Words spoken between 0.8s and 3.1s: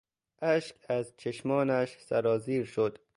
از چشمانش سرازیر شد.